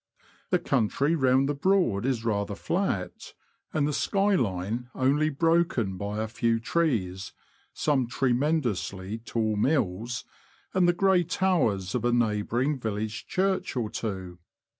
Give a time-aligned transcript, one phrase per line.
[0.49, 3.35] The country round the Broad is rather flat,
[3.71, 7.33] and the sky Hne only broken by a few trees,
[7.71, 10.25] some tremendously tall mills,
[10.73, 14.39] and the grey towers of a neighbouring village church or two.